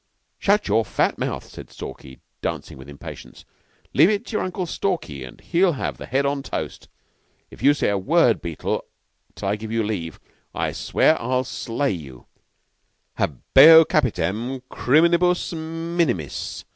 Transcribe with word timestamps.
"Shut 0.39 0.67
your 0.67 0.83
fat 0.83 1.19
mouth," 1.19 1.43
said 1.47 1.69
Stalky, 1.69 2.21
dancing 2.41 2.75
with 2.75 2.89
impatience. 2.89 3.45
"Leave 3.93 4.09
it 4.09 4.25
to 4.25 4.31
your 4.31 4.41
Uncle 4.41 4.65
Stalky, 4.65 5.23
and 5.23 5.39
he'll 5.39 5.73
have 5.73 5.97
the 5.97 6.07
Head 6.07 6.25
on 6.25 6.41
toast. 6.41 6.87
If 7.51 7.61
you 7.61 7.75
say 7.75 7.87
a 7.89 7.99
word, 7.99 8.41
Beetle, 8.41 8.83
till 9.35 9.47
I 9.49 9.55
give 9.57 9.71
you 9.71 9.83
leave, 9.83 10.19
I 10.55 10.71
swear 10.71 11.21
I'll 11.21 11.43
slay 11.43 11.91
you. 11.91 12.25
_Habeo 13.19 13.87
Capitem 13.87 14.63
crinibus 14.71 15.53
minimis. 15.53 16.65